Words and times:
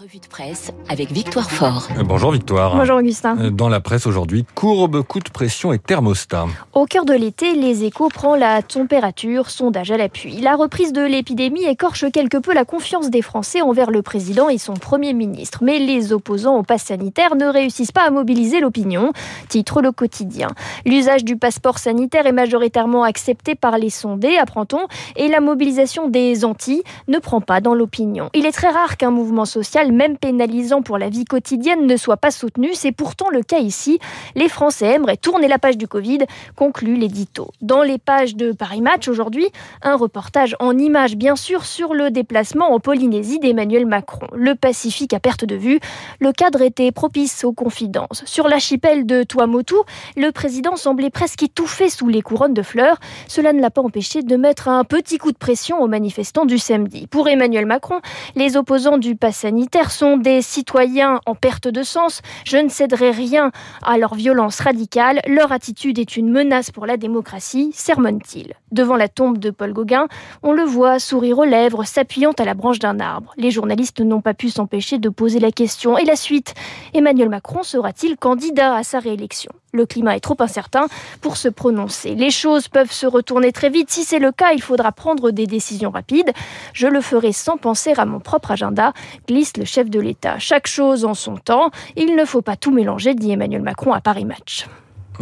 revue 0.00 0.18
de 0.18 0.26
presse 0.26 0.72
avec 0.88 1.12
Victoire 1.12 1.50
Fort. 1.50 1.88
Euh, 1.98 2.02
bonjour 2.02 2.32
Victoire. 2.32 2.74
Bonjour 2.74 2.96
Augustin. 2.96 3.36
Euh, 3.38 3.50
dans 3.50 3.68
la 3.68 3.80
presse 3.80 4.06
aujourd'hui, 4.06 4.46
courbe, 4.54 5.02
coup 5.02 5.18
de 5.18 5.28
pression 5.28 5.74
et 5.74 5.78
thermostat. 5.78 6.46
Au 6.72 6.86
cœur 6.86 7.04
de 7.04 7.12
l'été, 7.12 7.52
les 7.54 7.84
échos 7.84 8.08
prend 8.08 8.34
la 8.34 8.62
température, 8.62 9.50
sondage 9.50 9.90
à 9.90 9.98
l'appui. 9.98 10.40
La 10.40 10.56
reprise 10.56 10.94
de 10.94 11.02
l'épidémie 11.02 11.64
écorche 11.64 12.10
quelque 12.12 12.38
peu 12.38 12.54
la 12.54 12.64
confiance 12.64 13.10
des 13.10 13.20
Français 13.20 13.60
envers 13.60 13.90
le 13.90 14.00
président 14.00 14.48
et 14.48 14.56
son 14.56 14.72
premier 14.72 15.12
ministre. 15.12 15.58
Mais 15.62 15.78
les 15.78 16.14
opposants 16.14 16.56
au 16.56 16.62
pass 16.62 16.84
sanitaire 16.84 17.36
ne 17.36 17.44
réussissent 17.44 17.92
pas 17.92 18.06
à 18.06 18.10
mobiliser 18.10 18.60
l'opinion, 18.60 19.12
titre 19.50 19.82
le 19.82 19.92
quotidien. 19.92 20.48
L'usage 20.86 21.26
du 21.26 21.36
passeport 21.36 21.78
sanitaire 21.78 22.26
est 22.26 22.32
majoritairement 22.32 23.02
accepté 23.02 23.54
par 23.54 23.76
les 23.76 23.90
sondés, 23.90 24.38
apprend-on, 24.38 24.86
et 25.16 25.28
la 25.28 25.40
mobilisation 25.40 26.08
des 26.08 26.46
anti 26.46 26.82
ne 27.06 27.18
prend 27.18 27.42
pas 27.42 27.60
dans 27.60 27.74
l'opinion. 27.74 28.30
Il 28.32 28.46
est 28.46 28.52
très 28.52 28.70
rare 28.70 28.96
qu'un 28.96 29.10
mouvement 29.10 29.44
social, 29.44 29.89
même 29.90 30.16
pénalisant 30.16 30.82
pour 30.82 30.98
la 30.98 31.08
vie 31.08 31.24
quotidienne, 31.24 31.86
ne 31.86 31.96
soit 31.96 32.16
pas 32.16 32.30
soutenu. 32.30 32.70
C'est 32.74 32.92
pourtant 32.92 33.28
le 33.30 33.42
cas 33.42 33.58
ici. 33.58 33.98
Les 34.34 34.48
Français 34.48 34.94
aimeraient 34.94 35.16
tourner 35.16 35.48
la 35.48 35.58
page 35.58 35.76
du 35.76 35.88
Covid, 35.88 36.20
conclut 36.56 36.96
l'édito. 36.96 37.50
Dans 37.60 37.82
les 37.82 37.98
pages 37.98 38.36
de 38.36 38.52
Paris 38.52 38.80
Match 38.80 39.08
aujourd'hui, 39.08 39.46
un 39.82 39.96
reportage 39.96 40.56
en 40.60 40.76
images 40.78 41.16
bien 41.16 41.36
sûr 41.36 41.64
sur 41.64 41.94
le 41.94 42.10
déplacement 42.10 42.72
en 42.72 42.80
Polynésie 42.80 43.38
d'Emmanuel 43.38 43.86
Macron. 43.86 44.26
Le 44.34 44.54
Pacifique 44.54 45.14
à 45.14 45.20
perte 45.20 45.44
de 45.44 45.54
vue, 45.54 45.80
le 46.20 46.32
cadre 46.32 46.62
était 46.62 46.92
propice 46.92 47.44
aux 47.44 47.52
confidences. 47.52 48.22
Sur 48.26 48.48
l'archipel 48.48 49.06
de 49.06 49.22
Tuamotu, 49.22 49.76
le 50.16 50.30
président 50.32 50.76
semblait 50.76 51.10
presque 51.10 51.42
étouffé 51.42 51.88
sous 51.88 52.08
les 52.08 52.22
couronnes 52.22 52.54
de 52.54 52.62
fleurs. 52.62 52.98
Cela 53.28 53.52
ne 53.52 53.60
l'a 53.60 53.70
pas 53.70 53.82
empêché 53.82 54.22
de 54.22 54.36
mettre 54.36 54.68
un 54.68 54.84
petit 54.84 55.18
coup 55.18 55.32
de 55.32 55.38
pression 55.38 55.80
aux 55.80 55.88
manifestants 55.88 56.44
du 56.44 56.58
samedi. 56.58 57.06
Pour 57.06 57.28
Emmanuel 57.28 57.66
Macron, 57.66 58.00
les 58.34 58.56
opposants 58.56 58.98
du 58.98 59.16
pass 59.16 59.38
sanitaire 59.38 59.79
sont 59.88 60.16
des 60.16 60.42
citoyens 60.42 61.20
en 61.26 61.34
perte 61.34 61.68
de 61.68 61.82
sens. 61.82 62.22
Je 62.44 62.56
ne 62.56 62.68
céderai 62.68 63.12
rien 63.12 63.52
à 63.82 63.96
leur 63.98 64.14
violence 64.14 64.60
radicale. 64.60 65.20
Leur 65.26 65.52
attitude 65.52 65.98
est 65.98 66.16
une 66.16 66.30
menace 66.30 66.70
pour 66.70 66.86
la 66.86 66.96
démocratie, 66.96 67.70
sermonne-t-il. 67.72 68.54
Devant 68.72 68.96
la 68.96 69.08
tombe 69.08 69.38
de 69.38 69.50
Paul 69.50 69.72
Gauguin, 69.72 70.08
on 70.42 70.52
le 70.52 70.64
voit 70.64 70.98
sourire 70.98 71.38
aux 71.38 71.44
lèvres, 71.44 71.84
s'appuyant 71.84 72.32
à 72.38 72.44
la 72.44 72.54
branche 72.54 72.80
d'un 72.80 72.98
arbre. 72.98 73.32
Les 73.36 73.50
journalistes 73.50 74.00
n'ont 74.00 74.20
pas 74.20 74.34
pu 74.34 74.50
s'empêcher 74.50 74.98
de 74.98 75.08
poser 75.08 75.38
la 75.38 75.52
question. 75.52 75.96
Et 75.96 76.04
la 76.04 76.16
suite 76.16 76.54
Emmanuel 76.94 77.28
Macron 77.28 77.62
sera-t-il 77.62 78.16
candidat 78.16 78.74
à 78.74 78.82
sa 78.82 78.98
réélection? 78.98 79.52
Le 79.72 79.86
climat 79.86 80.16
est 80.16 80.20
trop 80.20 80.36
incertain 80.40 80.86
pour 81.20 81.36
se 81.36 81.48
prononcer. 81.48 82.14
Les 82.14 82.30
choses 82.30 82.68
peuvent 82.68 82.92
se 82.92 83.06
retourner 83.06 83.52
très 83.52 83.70
vite. 83.70 83.90
Si 83.90 84.04
c'est 84.04 84.18
le 84.18 84.32
cas, 84.32 84.52
il 84.52 84.62
faudra 84.62 84.92
prendre 84.92 85.30
des 85.30 85.46
décisions 85.46 85.90
rapides. 85.90 86.32
Je 86.72 86.88
le 86.88 87.00
ferai 87.00 87.32
sans 87.32 87.56
penser 87.56 87.92
à 87.96 88.04
mon 88.04 88.20
propre 88.20 88.50
agenda, 88.50 88.92
glisse 89.28 89.56
le 89.56 89.64
chef 89.64 89.88
de 89.88 90.00
l'État. 90.00 90.38
Chaque 90.38 90.66
chose 90.66 91.04
en 91.04 91.14
son 91.14 91.36
temps. 91.36 91.70
Il 91.96 92.16
ne 92.16 92.24
faut 92.24 92.42
pas 92.42 92.56
tout 92.56 92.72
mélanger, 92.72 93.14
dit 93.14 93.30
Emmanuel 93.30 93.62
Macron 93.62 93.92
à 93.92 94.00
Paris 94.00 94.24
Match. 94.24 94.66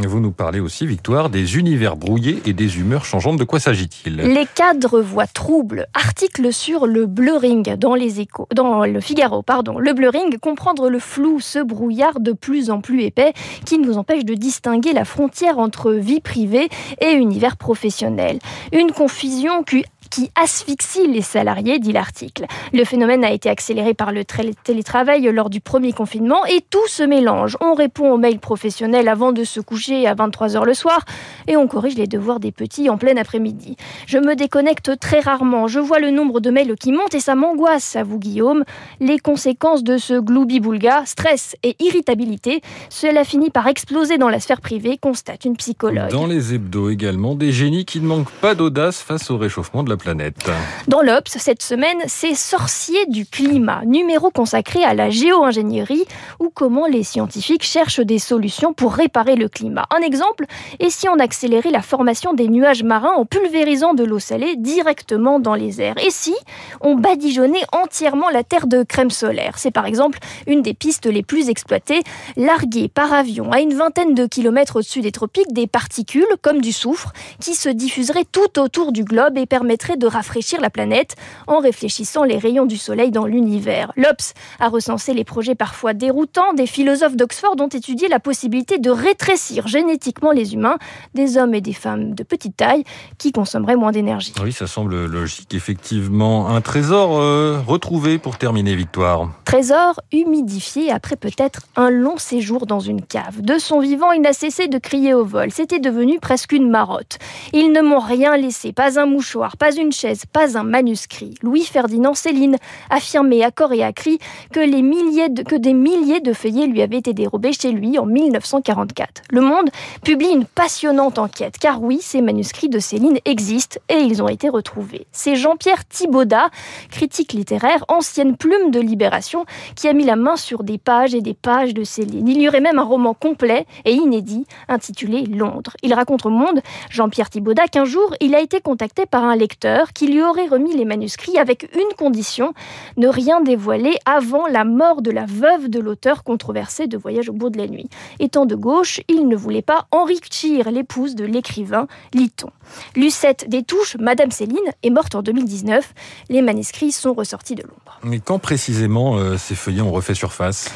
Vous 0.07 0.21
nous 0.21 0.31
parlez 0.31 0.61
aussi, 0.61 0.87
Victoire, 0.87 1.29
des 1.29 1.57
univers 1.57 1.97
brouillés 1.97 2.41
et 2.47 2.53
des 2.53 2.79
humeurs 2.79 3.05
changeantes. 3.05 3.37
De 3.37 3.43
quoi 3.43 3.59
s'agit-il? 3.59 4.15
Les 4.15 4.47
cadres 4.47 5.01
voient 5.01 5.27
troubles. 5.27 5.89
Article 5.93 6.53
sur 6.53 6.87
le 6.87 7.07
blurring 7.07 7.75
dans 7.75 7.97
les 7.97 8.21
échos, 8.21 8.47
dans 8.55 8.85
le 8.85 9.01
Figaro, 9.01 9.43
pardon. 9.43 9.77
Le 9.79 9.93
blurring, 9.95 10.39
comprendre 10.39 10.89
le 10.89 11.01
flou, 11.01 11.41
ce 11.41 11.59
brouillard 11.59 12.21
de 12.21 12.31
plus 12.31 12.71
en 12.71 12.81
plus 12.81 13.03
épais 13.03 13.33
qui 13.67 13.79
nous 13.79 13.99
empêche 13.99 14.25
de 14.25 14.35
distinguer 14.35 14.93
la 14.93 15.05
frontière 15.05 15.59
entre 15.59 15.91
vie 15.91 16.21
privée 16.21 16.69
et 17.01 17.11
univers 17.11 17.57
professionnel. 17.57 18.39
Une 18.73 18.93
confusion 18.93 19.65
qui 19.65 19.85
qui 20.11 20.31
asphyxie 20.35 21.07
les 21.07 21.23
salariés, 21.23 21.79
dit 21.79 21.93
l'article. 21.93 22.47
Le 22.73 22.85
phénomène 22.85 23.25
a 23.25 23.33
été 23.33 23.49
accéléré 23.49 23.95
par 23.95 24.13
le 24.13 24.25
télétravail 24.25 25.31
lors 25.33 25.51
du 25.51 25.61
premier 25.61 25.93
confinement 25.93 26.45
et 26.47 26.63
tout 26.71 26.87
se 26.89 27.03
mélange. 27.03 27.57
On 27.61 27.75
répond 27.75 28.13
aux 28.13 28.19
mails 28.19 28.39
professionnels 28.39 29.09
avant 29.09 29.33
de 29.33 29.45
se 29.45 29.61
coucher 29.61 30.07
à 30.07 30.15
23h 30.15 30.65
le 30.65 30.75
soir 30.75 31.05
et 31.47 31.57
on 31.57 31.67
corrige 31.67 31.95
les 31.95 32.07
devoirs 32.07 32.41
des 32.41 32.53
petits 32.53 32.89
en 32.91 32.99
plein 32.99 33.17
après-midi. 33.17 33.77
Je 34.07 34.19
me 34.19 34.35
déconnecte 34.35 34.99
très 34.99 35.21
rarement. 35.21 35.69
Je 35.69 35.81
vois 35.81 35.99
le 35.99 36.11
nombre 36.11 36.41
de 36.41 36.51
mails 36.51 36.75
qui 36.77 36.93
monte 36.93 37.15
et 37.15 37.21
ça 37.21 37.35
m'angoisse, 37.35 37.97
à 37.97 38.03
vous 38.03 38.19
Guillaume. 38.19 38.65
Les 39.01 39.19
conséquences 39.19 39.85
de 39.85 39.99
ce 39.99 40.15
gloubi-boulga, 40.19 41.05
stress 41.07 41.57
et 41.63 41.77
irritabilité, 41.81 42.61
cela 42.89 43.25
finit 43.25 43.51
par 43.51 43.67
exploser 43.67 44.19
dans 44.19 44.29
la 44.29 44.41
sphère 44.41 44.61
privée, 44.61 44.99
constate 44.99 45.45
une 45.45 45.57
psychologue. 45.57 46.11
Dans 46.11 46.27
les 46.27 46.55
hebdos 46.55 46.91
également, 46.91 47.35
des 47.35 47.53
génies 47.53 47.85
qui 47.85 48.01
ne 48.01 48.07
manquent 48.07 48.33
pas 48.41 48.55
d'audace 48.55 49.03
face 49.03 49.31
au 49.31 49.37
réchauffement 49.37 49.83
de 49.83 49.91
la 49.91 49.97
planète. 49.99 50.51
Dans 50.87 51.03
l'Obs, 51.03 51.37
cette 51.37 51.63
semaine, 51.63 51.99
c'est 52.07 52.35
Sorciers 52.35 53.07
du 53.07 53.27
climat, 53.27 53.83
numéro 53.85 54.31
consacré 54.31 54.85
à 54.85 54.95
la 54.95 55.11
géo-ingénierie 55.11 56.07
ou 56.41 56.51
comment 56.53 56.87
les 56.87 57.03
scientifiques 57.03 57.65
cherchent 57.65 58.01
des 58.01 58.19
solutions 58.19 58.73
pour 58.73 58.95
réparer 58.95 59.37
le 59.37 59.49
climat. 59.49 59.87
Un 59.95 60.01
exemple, 60.01 60.47
et 60.81 60.91
si 60.91 61.09
on 61.09 61.19
accélérait 61.19 61.71
la 61.71 61.83
formation 61.83 62.33
des 62.33 62.49
nuages 62.49 62.83
marins 62.83 63.15
en 63.17 63.25
pulvérisant 63.25 63.95
de 63.95 64.05
l'eau 64.05 64.19
salée 64.19 64.57
directement 64.57 65.41
dans 65.41 65.55
les 65.55 65.81
airs? 65.81 65.99
Et 65.99 66.11
si 66.11 66.35
on 66.81 66.95
badigeonnait 66.95 67.65
entièrement 67.73 68.31
la 68.31 68.45
Terre 68.45 68.67
de 68.67 68.83
crème 68.83 69.11
solaire? 69.11 69.59
C'est 69.59 69.71
par 69.71 69.87
exemple 69.87 70.19
une 70.47 70.63
des 70.63 70.75
pistes 70.75 71.07
les 71.07 71.23
plus 71.23 71.49
exploitées, 71.49 72.01
larguer 72.37 72.89
par 72.89 73.13
avion 73.13 73.51
à 73.53 73.61
une 73.61 73.75
vingtaine 73.75 74.15
de 74.15 74.27
kilomètres 74.27 74.77
au-dessus 74.77 75.01
des 75.01 75.13
tropiques 75.13 75.53
des 75.53 75.67
particules 75.67 76.25
comme 76.43 76.61
du 76.61 76.73
soufre 76.73 77.13
qui 77.41 77.55
se 77.55 77.69
diffuseraient 77.69 78.27
tout 78.31 78.61
autour 78.61 78.93
du 78.93 79.05
globe 79.05 79.39
et 79.39 79.47
permettraient 79.47 79.88
de 79.97 80.07
rafraîchir 80.07 80.61
la 80.61 80.71
planète 80.71 81.17
en 81.47 81.59
réfléchissant 81.59 82.25
les 82.25 82.39
rayons 82.39 82.67
du 82.67 82.77
Soleil 82.77 83.11
dans 83.11 83.27
l'univers. 83.27 83.93
L'OPS 83.97 84.35
a 84.61 84.69
recensé 84.69 85.15
les 85.15 85.25
projets 85.25 85.55
parfois 85.55 85.95
déroutants 85.95 86.53
des 86.55 86.67
philosophes 86.67 87.17
d'Oxford 87.17 87.55
ont 87.61 87.69
étudié 87.69 88.09
la 88.09 88.21
possibilité 88.21 88.79
de 88.79 88.91
rétrécir 88.91 89.67
génétiquement 89.67 90.33
les 90.33 90.55
humains, 90.55 90.79
des 91.15 91.37
hommes 91.37 91.55
et 91.55 91.61
des 91.61 91.73
femmes 91.73 92.15
de 92.15 92.23
petite 92.23 92.57
taille 92.57 92.85
qui 93.19 93.33
consommeraient 93.33 93.77
moins 93.77 93.93
d'énergie. 93.93 94.33
Oui, 94.43 94.53
ça 94.53 94.67
semble 94.67 95.07
logique. 95.07 95.55
Effectivement, 95.55 96.49
un 96.49 96.61
trésor 96.61 97.19
euh, 97.21 97.61
retrouvé 97.67 98.19
pour 98.19 98.39
terminer, 98.39 98.75
Victoire. 98.75 99.29
Trésor 99.45 100.01
humidifié 100.13 100.91
après 100.91 101.17
peut-être 101.17 101.63
un 101.77 101.91
long 101.91 102.19
séjour 102.19 102.67
dans 102.67 102.81
une 102.81 103.03
cave. 103.03 103.41
De 103.41 103.59
son 103.59 103.81
vivant, 103.81 104.13
il 104.13 104.21
n'a 104.21 104.33
cessé 104.33 104.69
de 104.69 104.79
crier 104.79 105.15
au 105.15 105.25
vol. 105.25 105.51
C'était 105.51 105.81
devenu 105.81 106.19
presque 106.21 106.53
une 106.53 106.71
marotte. 106.71 107.19
Ils 107.53 107.73
ne 107.73 107.81
m'ont 107.81 107.99
rien 107.99 108.37
laissé, 108.37 108.73
pas 108.73 109.01
un 109.01 109.07
mouchoir, 109.07 109.57
pas 109.57 109.75
une 109.79 109.93
chaise, 109.93 110.25
pas 110.31 110.59
un 110.59 110.65
manuscrit. 110.65 111.35
Louis-Ferdinand 111.43 112.15
Céline 112.15 112.57
affirmait 112.91 113.43
à 113.43 113.51
corps 113.51 113.73
et 113.73 113.83
à 113.83 113.93
cri 113.93 114.19
que, 114.53 114.61
des 114.61 114.83
milliers 114.83 116.21
de 116.21 116.33
feuillets 116.33 116.67
lui 116.67 116.83
avaient 116.83 116.99
été 116.99 117.15
dérobés 117.15 117.53
chez 117.53 117.71
lui 117.71 117.99
en 117.99 118.07
1944. 118.07 119.23
Le 119.31 119.41
Monde 119.41 119.71
publie 120.03 120.31
une 120.31 120.45
passionnante 120.45 121.19
enquête, 121.19 121.59
car 121.59 121.83
oui, 121.83 121.99
ces 122.01 122.21
manuscrits 122.21 122.69
de 122.69 122.79
Céline 122.79 123.19
existent 123.25 123.81
et 123.89 123.99
ils 123.99 124.23
ont 124.23 124.29
été 124.29 124.49
retrouvés. 124.49 125.07
C'est 125.13 125.37
Jean-Pierre 125.37 125.87
Thibaudat, 125.87 126.51
critique 126.91 127.33
littéraire, 127.33 127.85
ancienne 127.89 128.37
plume 128.37 128.71
de 128.71 128.81
Libération, 128.81 129.47
qui 129.77 129.89
a 129.89 129.93
mis 129.93 130.05
la 130.05 130.17
main 130.17 130.37
sur 130.37 130.65
des 130.65 130.79
pages 130.79 131.15
et 131.15 131.21
des 131.21 131.35
pages 131.35 131.75
de 131.75 131.85
Céline. 131.85 132.27
Il 132.29 132.41
y 132.41 132.49
aurait 132.49 132.61
même 132.61 132.79
un 132.79 132.85
roman 132.85 133.15
complet 133.15 133.67
et 133.85 133.93
inédit 133.93 134.47
intitulé 134.69 135.25
Londres. 135.25 135.77
Il 135.83 135.95
raconte 135.95 136.27
au 136.27 136.31
Monde, 136.31 136.61
Jean-Pierre 136.91 137.31
Thibaudat, 137.31 137.69
qu'un 137.69 137.85
jour, 137.85 138.15
il 138.21 138.35
a 138.35 138.41
été 138.41 138.61
contacté 138.61 139.07
par 139.07 139.25
un 139.25 139.37
lecteur 139.37 139.68
qui 139.95 140.07
lui 140.07 140.23
aurait 140.23 140.47
remis 140.47 140.77
les 140.77 140.85
manuscrits 140.85 141.39
avec 141.39 141.69
une 141.75 141.97
condition, 141.97 142.55
ne 142.97 143.09
rien 143.09 143.41
dévoiler 143.41 143.97
avant 144.05 144.47
la 144.47 144.65
mort 144.65 145.03
de 145.03 145.11
la 145.11 145.27
veuve 145.27 145.69
de 145.69 145.81
l'auteur 145.81 146.25
controversé 146.25 146.87
de 146.87 146.97
Voyage 146.97 147.29
au 147.29 147.33
bout 147.33 147.51
de 147.51 147.59
la 147.59 147.67
nuit. 147.67 147.89
Étant 148.19 148.47
de 148.47 148.55
gauche, 148.55 149.01
il 149.09 149.29
ne 149.29 149.37
voulait 149.37 149.63
pas 149.63 149.87
enrichir 149.91 150.71
l'épouse 150.71 151.15
de 151.15 151.25
l'écrivain, 151.25 151.87
lit-on. 152.15 152.51
Lucette 152.97 153.49
Détouche, 153.49 153.97
Madame 153.99 154.31
Céline, 154.31 154.59
est 154.83 154.91
morte 154.91 155.15
en 155.15 155.23
2019. 155.23 155.95
Les 156.29 156.43
manuscrits 156.43 156.93
sont 156.93 157.15
ressortis 157.15 157.55
de 157.55 157.63
l'ombre. 157.63 157.99
Mais 158.03 158.21
quand 158.21 158.39
précisément 158.39 159.17
euh, 159.17 159.37
ces 159.37 159.55
feuillets 159.55 159.83
ont 159.83 159.93
refait 159.93 160.15
surface? 160.15 160.71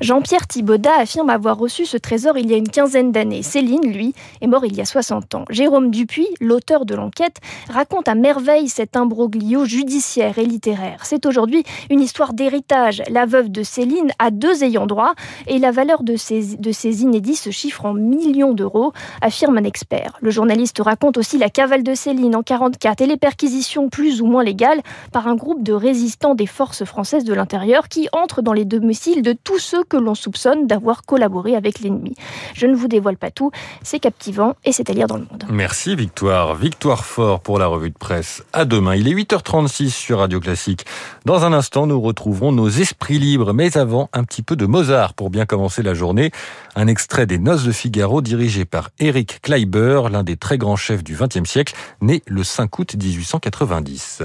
Jean-Pierre 0.00 0.46
Thibaudat 0.46 0.94
affirme 1.00 1.30
avoir 1.30 1.56
reçu 1.58 1.86
ce 1.86 1.96
trésor 1.96 2.38
il 2.38 2.50
y 2.50 2.54
a 2.54 2.56
une 2.56 2.68
quinzaine 2.68 3.12
d'années. 3.12 3.42
Céline, 3.42 3.92
lui, 3.92 4.14
est 4.40 4.46
mort 4.46 4.64
il 4.64 4.76
y 4.76 4.80
a 4.80 4.84
60 4.84 5.34
ans. 5.34 5.44
Jérôme 5.50 5.90
Dupuis, 5.90 6.28
l'auteur 6.40 6.84
de 6.84 6.94
l'enquête, 6.94 7.38
raconte 7.68 8.08
à 8.08 8.14
merveille 8.14 8.37
cet 8.68 8.96
imbroglio 8.96 9.64
judiciaire 9.64 10.38
et 10.38 10.44
littéraire. 10.44 11.00
C'est 11.04 11.26
aujourd'hui 11.26 11.64
une 11.90 12.00
histoire 12.00 12.32
d'héritage. 12.32 13.02
La 13.10 13.26
veuve 13.26 13.50
de 13.50 13.62
Céline 13.62 14.12
a 14.18 14.30
deux 14.30 14.62
ayants 14.62 14.86
droit 14.86 15.14
et 15.46 15.58
la 15.58 15.72
valeur 15.72 16.02
de 16.02 16.16
ces, 16.16 16.56
de 16.56 16.70
inédits 17.02 17.36
se 17.36 17.50
chiffre 17.50 17.84
en 17.84 17.94
millions 17.94 18.52
d'euros, 18.52 18.92
affirme 19.20 19.58
un 19.58 19.64
expert. 19.64 20.16
Le 20.20 20.30
journaliste 20.30 20.80
raconte 20.80 21.18
aussi 21.18 21.36
la 21.36 21.50
cavale 21.50 21.82
de 21.82 21.94
Céline 21.94 22.36
en 22.36 22.42
44 22.42 23.00
et 23.00 23.06
les 23.06 23.16
perquisitions 23.16 23.88
plus 23.88 24.22
ou 24.22 24.26
moins 24.26 24.44
légales 24.44 24.80
par 25.12 25.26
un 25.26 25.34
groupe 25.34 25.62
de 25.62 25.72
résistants 25.72 26.34
des 26.34 26.46
forces 26.46 26.84
françaises 26.84 27.24
de 27.24 27.34
l'intérieur 27.34 27.88
qui 27.88 28.08
entrent 28.12 28.42
dans 28.42 28.52
les 28.52 28.64
domiciles 28.64 29.22
de 29.22 29.32
tous 29.32 29.58
ceux 29.58 29.82
que 29.82 29.96
l'on 29.96 30.14
soupçonne 30.14 30.66
d'avoir 30.66 31.04
collaboré 31.04 31.56
avec 31.56 31.80
l'ennemi. 31.80 32.14
Je 32.54 32.66
ne 32.66 32.74
vous 32.74 32.88
dévoile 32.88 33.16
pas 33.16 33.30
tout, 33.30 33.50
c'est 33.82 33.98
captivant 33.98 34.54
et 34.64 34.72
c'est 34.72 34.90
à 34.90 34.92
lire 34.92 35.08
dans 35.08 35.16
le 35.16 35.26
monde. 35.30 35.44
Merci 35.50 35.96
Victoire. 35.96 36.54
Victoire 36.54 37.04
Fort 37.04 37.40
pour 37.40 37.58
la 37.58 37.66
revue 37.66 37.90
de 37.90 37.98
presse. 37.98 38.27
À 38.52 38.64
demain. 38.64 38.94
Il 38.94 39.08
est 39.08 39.14
8h36 39.14 39.90
sur 39.90 40.18
Radio 40.18 40.40
Classique. 40.40 40.84
Dans 41.24 41.44
un 41.44 41.52
instant, 41.52 41.86
nous 41.86 42.00
retrouverons 42.00 42.52
nos 42.52 42.68
esprits 42.68 43.18
libres. 43.18 43.52
Mais 43.52 43.76
avant, 43.76 44.08
un 44.12 44.24
petit 44.24 44.42
peu 44.42 44.56
de 44.56 44.66
Mozart 44.66 45.14
pour 45.14 45.30
bien 45.30 45.46
commencer 45.46 45.82
la 45.82 45.94
journée. 45.94 46.30
Un 46.76 46.86
extrait 46.86 47.26
des 47.26 47.38
Noces 47.38 47.64
de 47.64 47.72
Figaro 47.72 48.22
dirigé 48.22 48.64
par 48.64 48.90
Eric 48.98 49.40
Kleiber, 49.42 50.02
l'un 50.10 50.22
des 50.22 50.36
très 50.36 50.58
grands 50.58 50.76
chefs 50.76 51.04
du 51.04 51.16
XXe 51.16 51.48
siècle, 51.48 51.74
né 52.00 52.22
le 52.26 52.44
5 52.44 52.78
août 52.78 52.94
1890. 52.94 54.22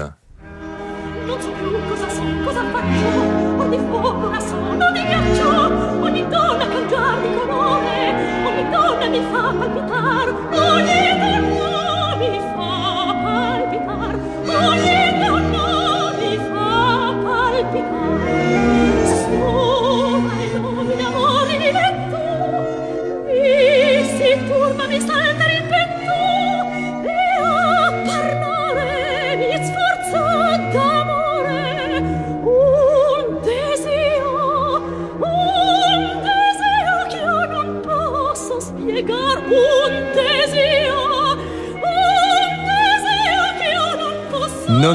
Non 10.56 11.03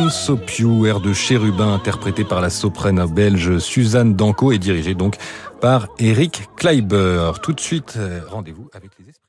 So 0.10 0.36
Più, 0.36 0.86
air 0.86 1.00
de 1.00 1.14
chérubin 1.14 1.74
interprété 1.74 2.24
par 2.24 2.42
la 2.42 2.50
soprane 2.50 3.06
belge 3.08 3.60
Suzanne 3.60 4.14
Danko 4.16 4.52
et 4.52 4.58
dirigé 4.58 4.94
donc 4.94 5.16
par 5.62 5.88
Eric 6.00 6.48
Kleiber. 6.58 7.32
Tout 7.42 7.54
de 7.54 7.60
suite, 7.60 7.96
euh, 7.98 8.22
rendez-vous 8.30 8.70
avec 8.74 8.92
les 9.00 9.10
esprits. 9.10 9.29